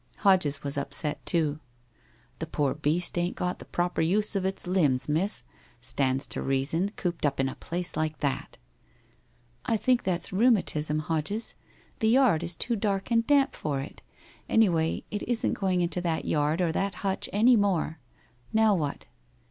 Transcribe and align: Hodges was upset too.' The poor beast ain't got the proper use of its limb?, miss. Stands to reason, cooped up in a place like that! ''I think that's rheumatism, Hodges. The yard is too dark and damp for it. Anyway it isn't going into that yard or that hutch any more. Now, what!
Hodges 0.17 0.63
was 0.63 0.79
upset 0.79 1.23
too.' 1.27 1.59
The 2.39 2.47
poor 2.47 2.73
beast 2.73 3.15
ain't 3.19 3.35
got 3.35 3.59
the 3.59 3.65
proper 3.65 4.01
use 4.01 4.35
of 4.35 4.45
its 4.45 4.65
limb?, 4.65 4.97
miss. 5.07 5.43
Stands 5.79 6.25
to 6.25 6.41
reason, 6.41 6.89
cooped 6.95 7.23
up 7.23 7.39
in 7.39 7.47
a 7.47 7.53
place 7.53 7.95
like 7.95 8.17
that! 8.17 8.57
''I 9.73 9.77
think 9.77 10.01
that's 10.01 10.33
rheumatism, 10.33 11.01
Hodges. 11.01 11.53
The 11.99 12.09
yard 12.09 12.41
is 12.41 12.55
too 12.57 12.75
dark 12.75 13.11
and 13.11 13.27
damp 13.27 13.53
for 13.55 13.79
it. 13.79 14.01
Anyway 14.49 15.03
it 15.11 15.21
isn't 15.29 15.53
going 15.53 15.81
into 15.81 16.01
that 16.01 16.25
yard 16.25 16.61
or 16.61 16.71
that 16.71 16.95
hutch 17.05 17.29
any 17.31 17.55
more. 17.55 17.99
Now, 18.51 18.73
what! 18.73 19.05